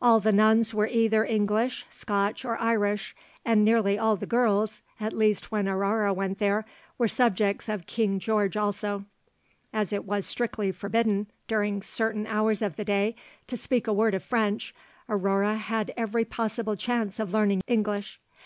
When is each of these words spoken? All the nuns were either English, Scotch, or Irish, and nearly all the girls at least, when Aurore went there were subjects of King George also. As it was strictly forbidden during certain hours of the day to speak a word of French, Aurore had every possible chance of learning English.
All 0.00 0.20
the 0.20 0.32
nuns 0.32 0.72
were 0.72 0.86
either 0.86 1.22
English, 1.26 1.84
Scotch, 1.90 2.46
or 2.46 2.58
Irish, 2.58 3.14
and 3.44 3.62
nearly 3.62 3.98
all 3.98 4.16
the 4.16 4.24
girls 4.24 4.80
at 4.98 5.12
least, 5.12 5.52
when 5.52 5.68
Aurore 5.68 6.14
went 6.14 6.38
there 6.38 6.64
were 6.96 7.08
subjects 7.08 7.68
of 7.68 7.86
King 7.86 8.18
George 8.18 8.56
also. 8.56 9.04
As 9.74 9.92
it 9.92 10.06
was 10.06 10.24
strictly 10.24 10.72
forbidden 10.72 11.26
during 11.46 11.82
certain 11.82 12.26
hours 12.26 12.62
of 12.62 12.76
the 12.76 12.86
day 12.86 13.16
to 13.48 13.56
speak 13.58 13.86
a 13.86 13.92
word 13.92 14.14
of 14.14 14.24
French, 14.24 14.74
Aurore 15.10 15.56
had 15.58 15.92
every 15.94 16.24
possible 16.24 16.74
chance 16.76 17.20
of 17.20 17.34
learning 17.34 17.60
English. 17.68 18.18